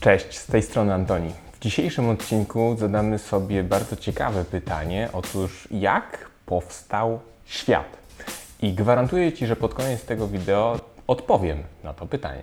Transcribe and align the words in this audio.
Cześć, 0.00 0.38
z 0.38 0.46
tej 0.46 0.62
strony 0.62 0.94
Antoni. 0.94 1.32
W 1.52 1.58
dzisiejszym 1.58 2.08
odcinku 2.08 2.76
zadamy 2.78 3.18
sobie 3.18 3.64
bardzo 3.64 3.96
ciekawe 3.96 4.44
pytanie. 4.44 5.08
Otóż, 5.12 5.68
jak 5.70 6.30
powstał 6.46 7.20
świat? 7.44 7.96
I 8.62 8.72
gwarantuję 8.72 9.32
Ci, 9.32 9.46
że 9.46 9.56
pod 9.56 9.74
koniec 9.74 10.04
tego 10.04 10.28
wideo 10.28 10.80
odpowiem 11.06 11.62
na 11.84 11.94
to 11.94 12.06
pytanie. 12.06 12.42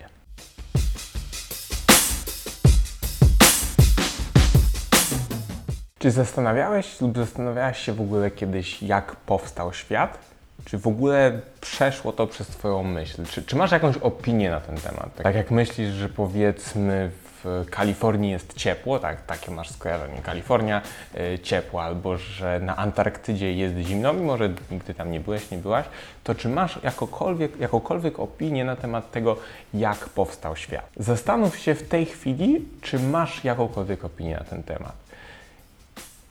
Czy 6.00 6.12
zastanawiałeś 6.12 7.02
lub 7.02 7.18
zastanawiałaś 7.18 7.80
się 7.80 7.94
w 7.94 8.02
ogóle 8.02 8.32
kiedyś, 8.32 8.84
jak 8.84 9.16
powstał 9.16 9.74
świat? 9.74 10.18
Czy 10.66 10.78
w 10.78 10.88
ogóle 10.88 11.40
przeszło 11.62 12.12
to 12.12 12.28
przez 12.28 12.48
Twoją 12.48 12.84
myśl? 12.84 13.26
Czy, 13.26 13.44
czy 13.44 13.56
masz 13.56 13.72
jakąś 13.72 13.98
opinię 13.98 14.50
na 14.50 14.60
ten 14.60 14.78
temat? 14.78 15.16
Tak 15.16 15.36
jak 15.36 15.52
myślisz, 15.52 15.90
że 15.90 16.10
powiedzmy 16.10 17.12
w 17.24 17.27
Kalifornii 17.70 18.32
jest 18.32 18.54
ciepło, 18.54 19.00
tak, 19.00 19.26
takie 19.26 19.52
masz 19.52 19.70
skojarzenie, 19.70 20.22
Kalifornia 20.22 20.82
y, 21.16 21.40
ciepło, 21.40 21.84
albo 21.84 22.18
że 22.18 22.60
na 22.60 22.76
Antarktydzie 22.76 23.54
jest 23.54 23.78
zimno, 23.78 24.14
mimo 24.14 24.38
że 24.38 24.50
nigdy 24.72 24.94
tam 24.94 25.12
nie 25.12 25.20
byłeś, 25.20 25.52
nie 25.52 25.58
byłaś, 25.58 25.86
to 26.24 26.36
czy 26.36 26.50
masz 26.50 26.80
jakokolwiek, 26.84 27.60
jakąkolwiek 27.60 28.20
opinię 28.20 28.66
na 28.66 28.76
temat 28.76 29.12
tego, 29.12 29.38
jak 29.74 30.10
powstał 30.10 30.56
świat? 30.56 30.90
Zastanów 30.98 31.60
się 31.60 31.76
w 31.76 31.88
tej 31.90 32.06
chwili, 32.06 32.66
czy 32.82 33.00
masz 33.00 33.44
jakąkolwiek 33.44 34.06
opinię 34.06 34.36
na 34.36 34.44
ten 34.44 34.64
temat. 34.64 34.94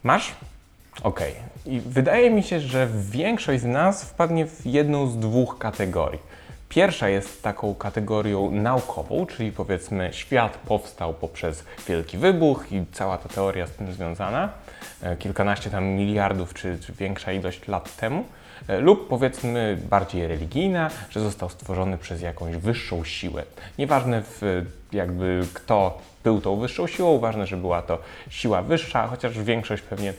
Masz? 0.03 0.35
Okej. 1.03 1.35
I 1.67 1.81
wydaje 1.81 2.31
mi 2.31 2.43
się, 2.43 2.61
że 2.61 2.89
większość 3.11 3.63
z 3.63 3.65
nas 3.65 4.05
wpadnie 4.05 4.47
w 4.47 4.67
jedną 4.67 5.07
z 5.07 5.19
dwóch 5.19 5.59
kategorii. 5.59 6.21
Pierwsza 6.69 7.09
jest 7.09 7.43
taką 7.43 7.75
kategorią 7.75 8.51
naukową, 8.51 9.27
czyli 9.27 9.53
powiedzmy 9.53 10.11
świat 10.13 10.57
powstał 10.57 11.15
poprzez 11.15 11.65
wielki 11.89 12.19
wybuch 12.19 12.73
i 12.73 12.85
cała 12.93 13.19
ta 13.19 13.29
teoria 13.29 13.67
z 13.67 13.71
tym 13.71 13.93
związana, 13.93 14.49
e, 15.03 15.17
kilkanaście 15.17 15.71
tam 15.71 15.85
miliardów 15.85 16.55
czy, 16.55 16.79
czy 16.87 16.93
większa 16.93 17.33
ilość 17.33 17.69
lat 17.69 17.97
temu. 17.97 18.25
E, 18.69 18.81
Lub 18.81 19.09
powiedzmy 19.09 19.79
bardziej 19.91 20.27
religijna, 20.27 20.91
że 21.11 21.21
został 21.21 21.49
stworzony 21.49 21.99
przez 21.99 22.23
jakąś 22.23 22.57
wyższą 22.57 23.05
siłę. 23.05 23.43
Nieważne 23.79 24.23
w, 24.23 24.65
jakby 24.93 25.47
kto 25.55 25.99
był 26.25 26.41
tą 26.41 26.57
wyższą 26.57 26.87
siłą, 26.87 27.19
ważne, 27.19 27.47
że 27.47 27.57
była 27.57 27.83
to 27.83 27.99
siła 28.31 28.63
wyższa, 28.63 29.07
chociaż 29.07 29.39
większość 29.39 29.83
pewnie 29.83 30.13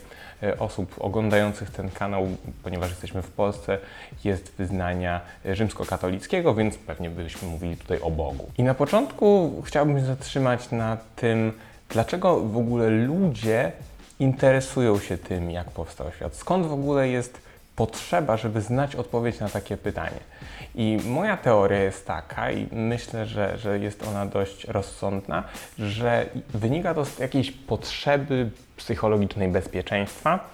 osób 0.60 0.96
oglądających 1.00 1.70
ten 1.70 1.92
kanał, 1.92 2.28
ponieważ 2.64 2.90
jesteśmy 2.90 3.22
w 3.22 3.32
Polsce, 3.32 3.78
jest 4.24 4.54
wyznania 4.58 5.22
e, 5.46 5.56
rzymskokatolickiego, 5.56 6.56
więc 6.56 6.78
pewnie 6.78 7.10
byśmy 7.10 7.48
mówili 7.48 7.78
tutaj 7.78 8.00
o 8.02 8.12
Bogu. 8.12 8.52
I 8.58 8.64
na 8.64 8.74
początku 8.74 9.62
chciałbym 9.66 10.00
się 10.00 10.06
zatrzymać 10.06 10.72
na 10.72 10.98
tym, 11.16 11.54
dlaczego 11.90 12.40
w 12.40 12.58
ogóle 12.58 12.90
ludzie 12.90 13.72
interesują 14.20 15.00
się 15.00 15.18
tym, 15.18 15.52
jak 15.52 15.72
powstał 15.72 16.12
świat. 16.12 16.36
Skąd 16.36 16.66
w 16.66 16.74
ogóle 16.74 17.10
jest 17.10 17.42
potrzeba, 17.76 18.38
żeby 18.38 18.62
znać 18.62 18.96
odpowiedź 18.96 19.40
na 19.40 19.50
takie 19.50 19.78
pytanie. 19.78 20.20
I 20.76 20.98
moja 21.06 21.38
teoria 21.38 21.84
jest 21.84 22.08
taka, 22.08 22.52
i 22.52 22.68
myślę, 22.72 23.26
że, 23.26 23.58
że 23.58 23.80
jest 23.80 24.08
ona 24.08 24.26
dość 24.26 24.66
rozsądna, 24.66 25.44
że 25.80 26.26
wynika 26.54 26.94
to 26.94 27.06
z 27.06 27.20
jakiejś 27.20 27.52
potrzeby 27.52 28.50
psychologicznej 28.78 29.50
bezpieczeństwa, 29.50 30.50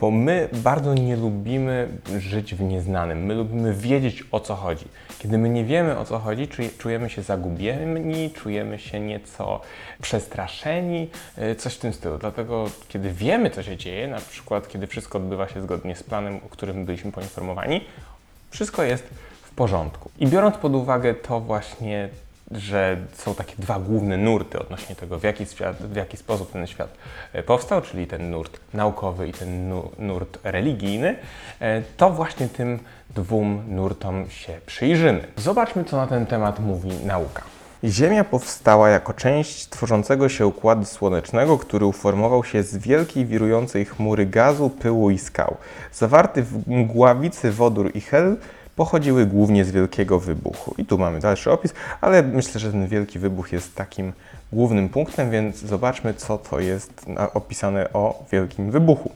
bo 0.00 0.10
my 0.10 0.48
bardzo 0.52 0.94
nie 0.94 1.16
lubimy 1.16 1.88
żyć 2.18 2.54
w 2.54 2.60
nieznanym. 2.60 3.24
My 3.24 3.34
lubimy 3.34 3.74
wiedzieć 3.74 4.24
o 4.32 4.40
co 4.40 4.54
chodzi. 4.54 4.84
Kiedy 5.18 5.38
my 5.38 5.48
nie 5.48 5.64
wiemy 5.64 5.98
o 5.98 6.04
co 6.04 6.18
chodzi, 6.18 6.48
czujemy 6.78 7.10
się 7.10 7.22
zagubieni, 7.22 8.30
czujemy 8.30 8.78
się 8.78 9.00
nieco 9.00 9.60
przestraszeni, 10.02 11.08
y, 11.38 11.54
coś 11.54 11.74
w 11.74 11.78
tym 11.78 11.92
stylu. 11.92 12.18
Dlatego, 12.18 12.64
kiedy 12.88 13.12
wiemy, 13.12 13.50
co 13.50 13.62
się 13.62 13.76
dzieje, 13.76 14.08
na 14.08 14.20
przykład 14.20 14.68
kiedy 14.68 14.86
wszystko 14.86 15.18
odbywa 15.18 15.48
się 15.48 15.62
zgodnie 15.62 15.96
z 15.96 16.02
planem, 16.02 16.40
o 16.46 16.48
którym 16.48 16.84
byliśmy 16.84 17.12
poinformowani, 17.12 17.84
wszystko 18.50 18.82
jest 18.82 19.04
w 19.42 19.54
porządku. 19.54 20.10
I 20.18 20.26
biorąc 20.26 20.56
pod 20.56 20.74
uwagę 20.74 21.14
to 21.14 21.40
właśnie 21.40 22.08
że 22.54 22.96
są 23.14 23.34
takie 23.34 23.54
dwa 23.58 23.78
główne 23.78 24.16
nurty 24.16 24.58
odnośnie 24.58 24.96
tego, 24.96 25.18
w 25.18 25.22
jaki, 25.22 25.46
świat, 25.46 25.76
w 25.76 25.96
jaki 25.96 26.16
sposób 26.16 26.52
ten 26.52 26.66
świat 26.66 26.88
e, 27.32 27.42
powstał, 27.42 27.82
czyli 27.82 28.06
ten 28.06 28.30
nurt 28.30 28.60
naukowy 28.74 29.28
i 29.28 29.32
ten 29.32 29.72
nurt 29.98 30.38
religijny, 30.44 31.16
e, 31.60 31.82
to 31.96 32.10
właśnie 32.10 32.48
tym 32.48 32.78
dwóm 33.14 33.62
nurtom 33.68 34.30
się 34.30 34.60
przyjrzymy. 34.66 35.26
Zobaczmy, 35.36 35.84
co 35.84 35.96
na 35.96 36.06
ten 36.06 36.26
temat 36.26 36.60
mówi 36.60 36.90
nauka. 37.04 37.42
Ziemia 37.84 38.24
powstała 38.24 38.88
jako 38.88 39.12
część 39.12 39.68
tworzącego 39.68 40.28
się 40.28 40.46
układu 40.46 40.84
słonecznego, 40.84 41.58
który 41.58 41.86
uformował 41.86 42.44
się 42.44 42.62
z 42.62 42.76
wielkiej 42.76 43.26
wirującej 43.26 43.84
chmury 43.84 44.26
gazu, 44.26 44.70
pyłu 44.70 45.10
i 45.10 45.18
skał. 45.18 45.56
Zawarty 45.92 46.42
w 46.42 46.68
mgławicy 46.68 47.52
wodór 47.52 47.90
i 47.94 48.00
hel 48.00 48.36
pochodziły 48.76 49.26
głównie 49.26 49.64
z 49.64 49.70
wielkiego 49.70 50.20
wybuchu. 50.20 50.74
I 50.78 50.84
tu 50.84 50.98
mamy 50.98 51.20
dalszy 51.20 51.50
opis, 51.50 51.74
ale 52.00 52.22
myślę, 52.22 52.60
że 52.60 52.70
ten 52.70 52.86
wielki 52.86 53.18
wybuch 53.18 53.52
jest 53.52 53.74
takim 53.74 54.12
głównym 54.52 54.88
punktem, 54.88 55.30
więc 55.30 55.56
zobaczmy, 55.56 56.14
co 56.14 56.38
to 56.38 56.60
jest 56.60 57.06
opisane 57.34 57.92
o 57.92 58.24
wielkim 58.32 58.70
wybuchu. 58.70 59.10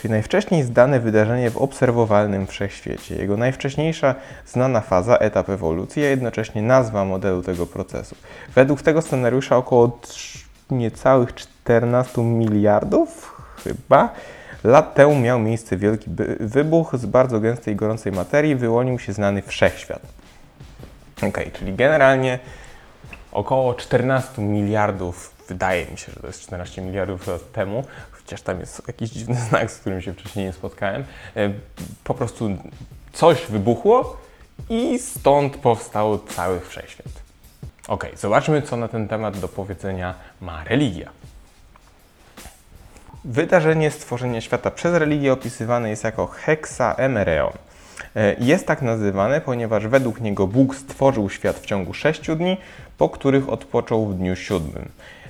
Czyli 0.00 0.12
najwcześniej 0.12 0.62
zdane 0.62 1.00
wydarzenie 1.00 1.50
w 1.50 1.56
obserwowalnym 1.56 2.46
wszechświecie. 2.46 3.16
Jego 3.16 3.36
najwcześniejsza 3.36 4.14
znana 4.46 4.80
faza, 4.80 5.16
etap 5.16 5.48
ewolucji, 5.48 6.04
a 6.04 6.08
jednocześnie 6.08 6.62
nazwa 6.62 7.04
modelu 7.04 7.42
tego 7.42 7.66
procesu. 7.66 8.16
Według 8.54 8.82
tego 8.82 9.02
scenariusza 9.02 9.56
około 9.56 9.98
niecałych 10.70 11.34
14 11.34 12.22
miliardów 12.22 13.36
chyba 13.64 14.14
Lat 14.64 14.94
temu 14.94 15.16
miał 15.16 15.38
miejsce 15.38 15.76
wielki 15.76 16.10
wybuch 16.40 16.96
z 16.96 17.06
bardzo 17.06 17.40
gęstej, 17.40 17.76
gorącej 17.76 18.12
materii, 18.12 18.56
wyłonił 18.56 18.98
się 18.98 19.12
znany 19.12 19.42
wszechświat. 19.42 20.02
Ok, 21.22 21.38
czyli 21.52 21.74
generalnie 21.74 22.38
około 23.32 23.74
14 23.74 24.42
miliardów, 24.42 25.34
wydaje 25.48 25.86
mi 25.86 25.98
się, 25.98 26.12
że 26.12 26.20
to 26.20 26.26
jest 26.26 26.42
14 26.42 26.82
miliardów 26.82 27.26
lat 27.26 27.52
temu, 27.52 27.84
chociaż 28.12 28.42
tam 28.42 28.60
jest 28.60 28.82
jakiś 28.88 29.10
dziwny 29.10 29.34
znak, 29.48 29.70
z 29.70 29.78
którym 29.78 30.02
się 30.02 30.12
wcześniej 30.12 30.46
nie 30.46 30.52
spotkałem, 30.52 31.04
e, 31.36 31.50
po 32.04 32.14
prostu 32.14 32.48
coś 33.12 33.46
wybuchło 33.46 34.16
i 34.70 34.98
stąd 34.98 35.56
powstał 35.56 36.18
cały 36.18 36.60
wszechświat. 36.60 37.12
Ok, 37.88 38.06
zobaczmy, 38.16 38.62
co 38.62 38.76
na 38.76 38.88
ten 38.88 39.08
temat 39.08 39.38
do 39.38 39.48
powiedzenia 39.48 40.14
ma 40.40 40.64
religia. 40.64 41.10
Wydarzenie 43.24 43.90
stworzenia 43.90 44.40
świata 44.40 44.70
przez 44.70 44.94
religię 44.94 45.32
opisywane 45.32 45.90
jest 45.90 46.04
jako 46.04 46.26
heksaemereon. 46.26 47.52
E, 48.16 48.34
jest 48.38 48.66
tak 48.66 48.82
nazywane, 48.82 49.40
ponieważ 49.40 49.86
według 49.86 50.20
niego 50.20 50.46
Bóg 50.46 50.76
stworzył 50.76 51.30
świat 51.30 51.58
w 51.58 51.66
ciągu 51.66 51.94
sześciu 51.94 52.36
dni, 52.36 52.56
po 52.98 53.08
których 53.08 53.48
odpoczął 53.48 54.06
w 54.06 54.14
dniu 54.14 54.36
siódmym. 54.36 54.88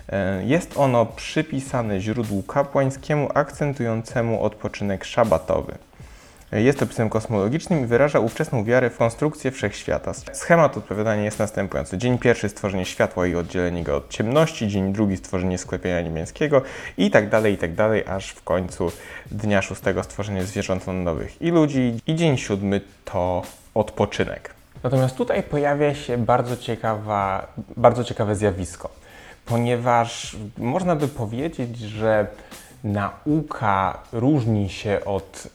E, 0.08 0.44
jest 0.44 0.76
ono 0.76 1.06
przypisane 1.06 2.00
źródłu 2.00 2.42
kapłańskiemu 2.42 3.28
akcentującemu 3.34 4.42
odpoczynek 4.42 5.04
szabatowy. 5.04 5.74
Jest 6.54 6.82
opisem 6.82 7.10
kosmologicznym 7.10 7.82
i 7.84 7.86
wyraża 7.86 8.18
ówczesną 8.18 8.64
wiarę 8.64 8.90
w 8.90 8.96
konstrukcję 8.96 9.50
wszechświata. 9.50 10.14
Schemat 10.14 10.76
odpowiadania 10.76 11.22
jest 11.22 11.38
następujący. 11.38 11.98
Dzień 11.98 12.18
pierwszy 12.18 12.48
stworzenie 12.48 12.84
światła 12.84 13.26
i 13.26 13.34
oddzielenie 13.34 13.82
go 13.82 13.96
od 13.96 14.08
ciemności, 14.10 14.68
dzień 14.68 14.92
drugi 14.92 15.16
stworzenie 15.16 15.58
sklepienia 15.58 16.00
niebieskiego 16.00 16.62
i 16.96 17.10
tak 17.10 17.28
dalej, 17.28 17.54
i 17.54 17.58
tak 17.58 17.74
dalej, 17.74 18.04
aż 18.06 18.30
w 18.30 18.42
końcu 18.42 18.92
dnia 19.30 19.62
szóstego 19.62 20.02
stworzenie 20.02 20.44
zwierząt 20.44 20.86
lądowych 20.86 21.42
i 21.42 21.50
ludzi 21.50 22.00
i 22.06 22.14
dzień 22.14 22.38
siódmy 22.38 22.80
to 23.04 23.42
odpoczynek. 23.74 24.54
Natomiast 24.82 25.16
tutaj 25.16 25.42
pojawia 25.42 25.94
się 25.94 26.18
bardzo, 26.18 26.56
ciekawa, 26.56 27.46
bardzo 27.76 28.04
ciekawe 28.04 28.36
zjawisko, 28.36 28.88
ponieważ 29.46 30.36
można 30.58 30.96
by 30.96 31.08
powiedzieć, 31.08 31.78
że 31.78 32.26
nauka 32.84 33.98
różni 34.12 34.68
się 34.70 35.04
od 35.04 35.48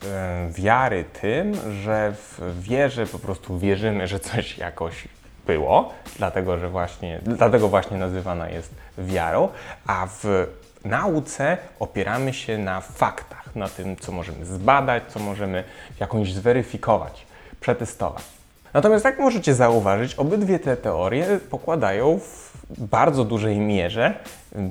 wiary 0.50 1.04
tym, 1.20 1.54
że 1.82 2.12
w 2.38 2.62
wierze 2.62 3.06
po 3.06 3.18
prostu 3.18 3.58
wierzymy, 3.58 4.08
że 4.08 4.20
coś 4.20 4.58
jakoś 4.58 5.08
było, 5.46 5.94
dlatego, 6.16 6.58
że 6.58 6.68
właśnie, 6.68 7.20
dlatego 7.22 7.68
właśnie 7.68 7.98
nazywana 7.98 8.48
jest 8.48 8.74
wiarą, 8.98 9.48
a 9.86 10.06
w 10.06 10.46
nauce 10.84 11.58
opieramy 11.80 12.34
się 12.34 12.58
na 12.58 12.80
faktach, 12.80 13.56
na 13.56 13.68
tym, 13.68 13.96
co 13.96 14.12
możemy 14.12 14.46
zbadać, 14.46 15.02
co 15.08 15.20
możemy 15.20 15.64
jakąś 16.00 16.32
zweryfikować, 16.32 17.26
przetestować. 17.60 18.39
Natomiast 18.74 19.04
jak 19.04 19.18
możecie 19.18 19.54
zauważyć, 19.54 20.14
obydwie 20.14 20.58
te 20.58 20.76
teorie 20.76 21.26
pokładają 21.50 22.18
w 22.18 22.50
bardzo 22.78 23.24
dużej 23.24 23.58
mierze 23.58 24.14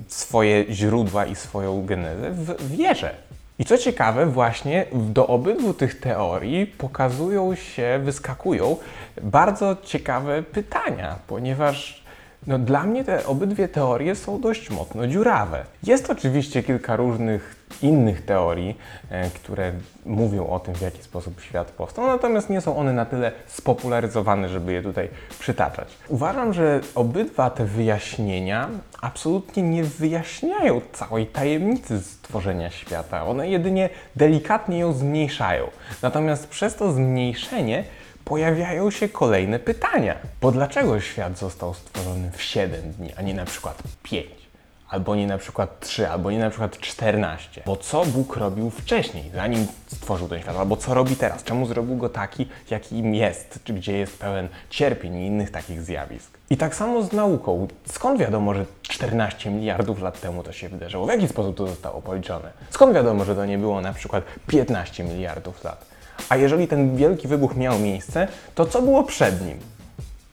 swoje 0.07 0.65
źródła 0.73 1.25
i 1.25 1.35
swoją 1.35 1.85
genezę 1.85 2.31
w 2.31 2.71
wierze. 2.77 3.15
I 3.59 3.65
co 3.65 3.77
ciekawe, 3.77 4.25
właśnie 4.25 4.85
do 4.93 5.27
obydwu 5.27 5.73
tych 5.73 5.99
teorii 5.99 6.67
pokazują 6.67 7.55
się, 7.55 7.99
wyskakują 8.03 8.77
bardzo 9.21 9.77
ciekawe 9.83 10.43
pytania, 10.43 11.15
ponieważ 11.27 11.99
No 12.47 12.59
dla 12.59 12.83
mnie 12.83 13.03
te 13.03 13.25
obydwie 13.25 13.67
teorie 13.67 14.15
są 14.15 14.41
dość 14.41 14.69
mocno 14.69 15.07
dziurawe. 15.07 15.65
Jest 15.83 16.09
oczywiście 16.09 16.63
kilka 16.63 16.95
różnych 16.95 17.55
innych 17.81 18.25
teorii, 18.25 18.77
e, 19.09 19.29
które 19.29 19.71
mówią 20.05 20.47
o 20.47 20.59
tym, 20.59 20.75
w 20.75 20.81
jaki 20.81 21.03
sposób 21.03 21.41
świat 21.41 21.71
powstał, 21.71 22.07
natomiast 22.07 22.49
nie 22.49 22.61
są 22.61 22.77
one 22.77 22.93
na 22.93 23.05
tyle 23.05 23.31
spopularyzowane, 23.47 24.49
żeby 24.49 24.73
je 24.73 24.83
tutaj 24.83 25.09
przytaczać. 25.39 25.87
Uważam, 26.07 26.53
że 26.53 26.81
obydwa 26.95 27.49
te 27.49 27.65
wyjaśnienia 27.65 28.69
absolutnie 29.01 29.63
nie 29.63 29.83
wyjaśniają 29.83 30.81
całej 30.91 31.27
tajemnicy 31.27 31.99
stworzenia 31.99 32.69
świata. 32.69 33.25
One 33.25 33.49
jedynie 33.49 33.89
delikatnie 34.15 34.79
ją 34.79 34.93
zmniejszają. 34.93 35.67
Natomiast 36.01 36.47
przez 36.47 36.75
to 36.75 36.91
zmniejszenie 36.91 37.83
pojawiają 38.25 38.91
się 38.91 39.09
kolejne 39.09 39.59
pytania. 39.59 40.15
Bo 40.41 40.51
dlaczego 40.51 40.99
świat 40.99 41.37
został 41.37 41.73
stworzony 41.73 42.31
w 42.31 42.41
7 42.41 42.91
dni, 42.91 43.09
a 43.17 43.21
nie 43.21 43.33
na 43.33 43.45
przykład 43.45 43.83
5? 44.03 44.48
Albo 44.89 45.15
nie 45.15 45.27
na 45.27 45.37
przykład 45.37 45.79
3, 45.79 46.09
albo 46.09 46.31
nie 46.31 46.39
na 46.39 46.49
przykład 46.49 46.77
14. 46.77 47.63
Bo 47.65 47.75
co 47.75 48.05
Bóg 48.05 48.35
robił 48.35 48.69
wcześniej, 48.69 49.31
zanim 49.35 49.67
stworzył 49.87 50.27
ten 50.27 50.41
świat? 50.41 50.57
Albo 50.57 50.77
co 50.77 50.93
robi 50.93 51.15
teraz? 51.15 51.43
Czemu 51.43 51.65
zrobił 51.65 51.97
go 51.97 52.09
taki, 52.09 52.47
jakim 52.69 53.15
jest? 53.15 53.59
Czy 53.63 53.73
gdzie 53.73 53.97
jest 53.97 54.19
pełen 54.19 54.49
cierpień 54.69 55.15
i 55.15 55.25
innych 55.25 55.51
takich 55.51 55.81
zjawisk? 55.81 56.37
I 56.49 56.57
tak 56.57 56.75
samo 56.75 57.03
z 57.03 57.11
nauką. 57.11 57.67
Skąd 57.91 58.19
wiadomo, 58.19 58.53
że 58.53 58.65
14 58.81 59.51
miliardów 59.51 60.01
lat 60.01 60.21
temu 60.21 60.43
to 60.43 60.51
się 60.51 60.69
wydarzyło? 60.69 61.05
W 61.05 61.09
jaki 61.09 61.27
sposób 61.27 61.57
to 61.57 61.67
zostało 61.67 62.01
policzone? 62.01 62.51
Skąd 62.69 62.93
wiadomo, 62.93 63.25
że 63.25 63.35
to 63.35 63.45
nie 63.45 63.57
było 63.57 63.81
na 63.81 63.93
przykład 63.93 64.23
15 64.47 65.03
miliardów 65.03 65.63
lat? 65.63 65.85
A 66.29 66.35
jeżeli 66.35 66.67
ten 66.67 66.95
wielki 66.95 67.27
wybuch 67.27 67.55
miał 67.55 67.79
miejsce, 67.79 68.27
to 68.55 68.65
co 68.65 68.81
było 68.81 69.03
przed 69.03 69.45
nim? 69.45 69.59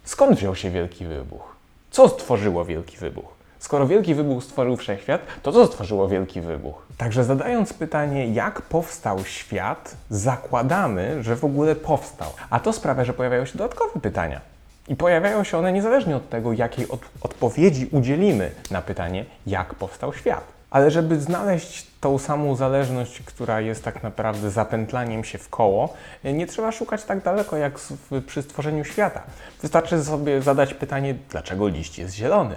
Skąd 0.04 0.38
wziął 0.38 0.56
się 0.56 0.70
wielki 0.70 1.06
wybuch? 1.06 1.56
Co 1.90 2.08
stworzyło 2.08 2.64
wielki 2.64 2.96
wybuch? 2.96 3.35
Skoro 3.58 3.86
wielki 3.86 4.14
wybuch 4.14 4.44
stworzył 4.44 4.76
wszechświat, 4.76 5.20
to 5.42 5.52
co 5.52 5.66
stworzyło 5.66 6.08
wielki 6.08 6.40
wybuch? 6.40 6.86
Także 6.96 7.24
zadając 7.24 7.72
pytanie, 7.72 8.26
jak 8.26 8.62
powstał 8.62 9.24
świat, 9.24 9.96
zakładamy, 10.10 11.22
że 11.22 11.36
w 11.36 11.44
ogóle 11.44 11.74
powstał. 11.74 12.28
A 12.50 12.60
to 12.60 12.72
sprawia, 12.72 13.04
że 13.04 13.12
pojawiają 13.12 13.44
się 13.44 13.58
dodatkowe 13.58 14.00
pytania. 14.00 14.40
I 14.88 14.96
pojawiają 14.96 15.44
się 15.44 15.58
one 15.58 15.72
niezależnie 15.72 16.16
od 16.16 16.28
tego, 16.28 16.52
jakiej 16.52 16.88
od 16.88 17.00
odpowiedzi 17.22 17.88
udzielimy 17.92 18.50
na 18.70 18.82
pytanie, 18.82 19.24
jak 19.46 19.74
powstał 19.74 20.12
świat. 20.12 20.44
Ale 20.70 20.90
żeby 20.90 21.20
znaleźć 21.20 21.86
tą 22.00 22.18
samą 22.18 22.56
zależność, 22.56 23.22
która 23.22 23.60
jest 23.60 23.84
tak 23.84 24.02
naprawdę 24.02 24.50
zapętlaniem 24.50 25.24
się 25.24 25.38
w 25.38 25.48
koło, 25.48 25.94
nie 26.24 26.46
trzeba 26.46 26.72
szukać 26.72 27.04
tak 27.04 27.22
daleko 27.22 27.56
jak 27.56 27.78
przy 28.26 28.42
stworzeniu 28.42 28.84
świata. 28.84 29.22
Wystarczy 29.62 30.04
sobie 30.04 30.42
zadać 30.42 30.74
pytanie, 30.74 31.14
dlaczego 31.30 31.68
liść 31.68 31.98
jest 31.98 32.14
zielony. 32.14 32.54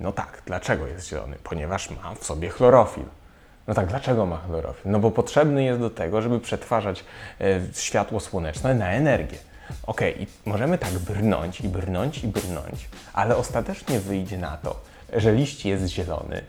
No 0.00 0.12
tak, 0.12 0.42
dlaczego 0.46 0.86
jest 0.86 1.08
zielony? 1.08 1.36
Ponieważ 1.44 1.90
ma 1.90 2.14
w 2.14 2.24
sobie 2.24 2.48
chlorofil. 2.48 3.04
No 3.66 3.74
tak, 3.74 3.86
dlaczego 3.86 4.26
ma 4.26 4.36
chlorofil? 4.36 4.90
No 4.90 4.98
bo 4.98 5.10
potrzebny 5.10 5.64
jest 5.64 5.80
do 5.80 5.90
tego, 5.90 6.22
żeby 6.22 6.40
przetwarzać 6.40 7.04
e, 7.40 7.60
światło 7.72 8.20
słoneczne 8.20 8.74
na 8.74 8.90
energię. 8.90 9.38
Okay, 9.86 10.12
i 10.12 10.26
możemy 10.46 10.78
tak 10.78 10.92
brnąć 10.92 11.60
i 11.60 11.68
brnąć 11.68 12.24
i 12.24 12.28
brnąć, 12.28 12.88
ale 13.12 13.36
ostatecznie 13.36 14.00
wyjdzie 14.00 14.38
na 14.38 14.56
to, 14.56 14.80
że 15.12 15.32
liść 15.32 15.66
jest 15.66 15.86
zielony, 15.86 16.42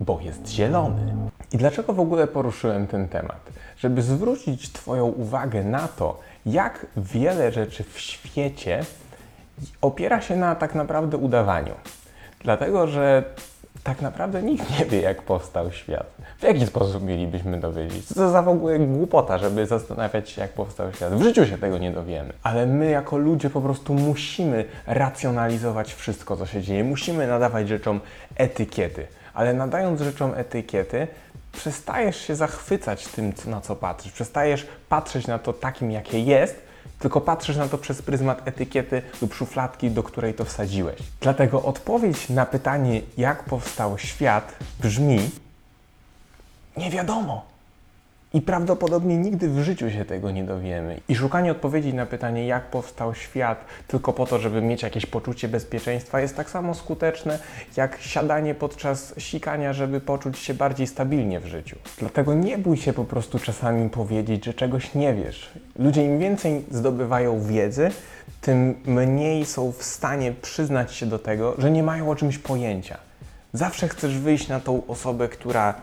bo 0.00 0.20
jest 0.20 0.48
zielony. 0.48 1.14
I 1.52 1.56
dlaczego 1.56 1.92
w 1.92 2.00
ogóle 2.00 2.26
poruszyłem 2.26 2.86
ten 2.86 3.08
temat? 3.08 3.40
Żeby 3.78 4.02
zwrócić 4.02 4.72
Twoją 4.72 5.06
uwagę 5.06 5.64
na 5.64 5.88
to, 5.88 6.20
jak 6.46 6.86
wiele 6.96 7.52
rzeczy 7.52 7.84
w 7.84 8.00
świecie 8.00 8.84
opiera 9.80 10.20
się 10.20 10.36
na 10.36 10.54
tak 10.54 10.74
naprawdę 10.74 11.16
udawaniu. 11.16 11.74
Dlatego, 12.40 12.86
że 12.86 13.24
tak 13.84 14.00
naprawdę 14.02 14.42
nikt 14.42 14.78
nie 14.78 14.86
wie, 14.86 15.00
jak 15.00 15.22
powstał 15.22 15.72
świat. 15.72 16.06
W 16.38 16.42
jaki 16.42 16.66
sposób 16.66 17.02
mielibyśmy 17.02 17.60
dowiedzieć? 17.60 18.06
Co 18.06 18.14
to 18.14 18.30
za 18.30 18.42
w 18.42 18.48
ogóle 18.48 18.78
głupota, 18.78 19.38
żeby 19.38 19.66
zastanawiać 19.66 20.30
się, 20.30 20.40
jak 20.42 20.52
powstał 20.52 20.92
świat? 20.92 21.14
W 21.14 21.22
życiu 21.22 21.46
się 21.46 21.58
tego 21.58 21.78
nie 21.78 21.90
dowiemy. 21.90 22.32
Ale 22.42 22.66
my, 22.66 22.90
jako 22.90 23.16
ludzie, 23.16 23.50
po 23.50 23.60
prostu 23.60 23.94
musimy 23.94 24.64
racjonalizować 24.86 25.94
wszystko, 25.94 26.36
co 26.36 26.46
się 26.46 26.62
dzieje. 26.62 26.84
Musimy 26.84 27.26
nadawać 27.26 27.68
rzeczom 27.68 28.00
etykiety. 28.36 29.06
Ale 29.34 29.54
nadając 29.54 30.00
rzeczom 30.00 30.32
etykiety, 30.36 31.06
przestajesz 31.52 32.16
się 32.16 32.34
zachwycać 32.34 33.08
tym, 33.08 33.32
na 33.46 33.60
co 33.60 33.76
patrzysz. 33.76 34.12
Przestajesz 34.12 34.66
patrzeć 34.88 35.26
na 35.26 35.38
to 35.38 35.52
takim, 35.52 35.90
jakie 35.90 36.20
jest, 36.20 36.67
tylko 36.98 37.20
patrzysz 37.20 37.56
na 37.56 37.68
to 37.68 37.78
przez 37.78 38.02
pryzmat 38.02 38.48
etykiety 38.48 39.02
lub 39.22 39.34
szufladki, 39.34 39.90
do 39.90 40.02
której 40.02 40.34
to 40.34 40.44
wsadziłeś. 40.44 40.98
Dlatego 41.20 41.62
odpowiedź 41.62 42.28
na 42.28 42.46
pytanie, 42.46 43.00
jak 43.18 43.44
powstał 43.44 43.98
świat, 43.98 44.56
brzmi: 44.80 45.30
Nie 46.76 46.90
wiadomo. 46.90 47.57
I 48.34 48.42
prawdopodobnie 48.42 49.18
nigdy 49.18 49.48
w 49.48 49.58
życiu 49.58 49.90
się 49.90 50.04
tego 50.04 50.30
nie 50.30 50.44
dowiemy. 50.44 51.00
I 51.08 51.14
szukanie 51.14 51.50
odpowiedzi 51.50 51.94
na 51.94 52.06
pytanie, 52.06 52.46
jak 52.46 52.70
powstał 52.70 53.14
świat, 53.14 53.64
tylko 53.86 54.12
po 54.12 54.26
to, 54.26 54.38
żeby 54.38 54.62
mieć 54.62 54.82
jakieś 54.82 55.06
poczucie 55.06 55.48
bezpieczeństwa, 55.48 56.20
jest 56.20 56.36
tak 56.36 56.50
samo 56.50 56.74
skuteczne 56.74 57.38
jak 57.76 57.98
siadanie 58.00 58.54
podczas 58.54 59.14
sikania, 59.18 59.72
żeby 59.72 60.00
poczuć 60.00 60.38
się 60.38 60.54
bardziej 60.54 60.86
stabilnie 60.86 61.40
w 61.40 61.46
życiu. 61.46 61.76
Dlatego 61.98 62.34
nie 62.34 62.58
bój 62.58 62.76
się 62.76 62.92
po 62.92 63.04
prostu 63.04 63.38
czasami 63.38 63.90
powiedzieć, 63.90 64.44
że 64.44 64.54
czegoś 64.54 64.94
nie 64.94 65.14
wiesz. 65.14 65.50
Ludzie 65.78 66.04
im 66.04 66.18
więcej 66.18 66.64
zdobywają 66.70 67.40
wiedzy, 67.40 67.90
tym 68.40 68.74
mniej 68.86 69.46
są 69.46 69.72
w 69.72 69.82
stanie 69.82 70.32
przyznać 70.32 70.94
się 70.94 71.06
do 71.06 71.18
tego, 71.18 71.54
że 71.58 71.70
nie 71.70 71.82
mają 71.82 72.10
o 72.10 72.16
czymś 72.16 72.38
pojęcia. 72.38 72.96
Zawsze 73.52 73.88
chcesz 73.88 74.18
wyjść 74.18 74.48
na 74.48 74.60
tą 74.60 74.86
osobę, 74.86 75.28
która 75.28 75.74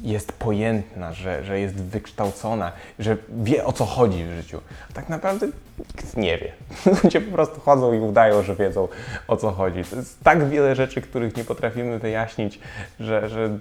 jest 0.00 0.32
pojętna, 0.32 1.12
że, 1.12 1.44
że 1.44 1.60
jest 1.60 1.74
wykształcona, 1.74 2.72
że 2.98 3.16
wie 3.28 3.64
o 3.64 3.72
co 3.72 3.84
chodzi 3.84 4.24
w 4.24 4.30
życiu. 4.30 4.60
A 4.90 4.92
tak 4.92 5.08
naprawdę 5.08 5.46
nikt 5.78 6.16
nie 6.16 6.38
wie. 6.38 6.52
Ludzie 7.04 7.20
po 7.20 7.32
prostu 7.32 7.60
chodzą 7.60 7.92
i 7.92 7.98
udają, 7.98 8.42
że 8.42 8.56
wiedzą 8.56 8.88
o 9.28 9.36
co 9.36 9.50
chodzi. 9.50 9.84
To 9.84 9.96
jest 9.96 10.20
tak 10.24 10.48
wiele 10.48 10.74
rzeczy, 10.74 11.02
których 11.02 11.36
nie 11.36 11.44
potrafimy 11.44 11.98
wyjaśnić, 11.98 12.58
że, 13.00 13.28
że 13.28 13.58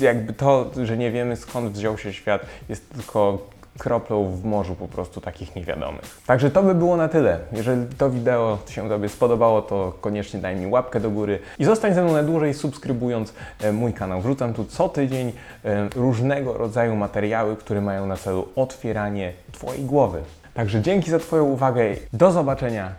jakby 0.00 0.32
to, 0.32 0.70
że 0.84 0.96
nie 0.96 1.10
wiemy 1.10 1.36
skąd 1.36 1.72
wziął 1.72 1.98
się 1.98 2.12
świat, 2.12 2.46
jest 2.68 2.90
tylko 2.90 3.38
kroplą 3.78 4.36
w 4.36 4.44
morzu 4.44 4.74
po 4.74 4.88
prostu 4.88 5.20
takich 5.20 5.56
niewiadomych. 5.56 6.20
Także 6.26 6.50
to 6.50 6.62
by 6.62 6.74
było 6.74 6.96
na 6.96 7.08
tyle. 7.08 7.38
Jeżeli 7.52 7.86
to 7.98 8.10
wideo 8.10 8.58
się 8.68 8.88
Tobie 8.88 9.08
spodobało, 9.08 9.62
to 9.62 9.92
koniecznie 10.00 10.40
daj 10.40 10.56
mi 10.56 10.66
łapkę 10.66 11.00
do 11.00 11.10
góry 11.10 11.38
i 11.58 11.64
zostań 11.64 11.94
ze 11.94 12.04
mną 12.04 12.12
na 12.12 12.22
dłużej 12.22 12.54
subskrybując 12.54 13.34
e, 13.60 13.72
mój 13.72 13.92
kanał. 13.92 14.20
Wrzucam 14.20 14.54
tu 14.54 14.64
co 14.64 14.88
tydzień 14.88 15.32
e, 15.64 15.88
różnego 15.88 16.58
rodzaju 16.58 16.96
materiały, 16.96 17.56
które 17.56 17.80
mają 17.80 18.06
na 18.06 18.16
celu 18.16 18.48
otwieranie 18.56 19.32
Twojej 19.52 19.84
głowy. 19.84 20.22
Także 20.54 20.82
dzięki 20.82 21.10
za 21.10 21.18
Twoją 21.18 21.44
uwagę. 21.44 21.82
Do 22.12 22.32
zobaczenia. 22.32 22.92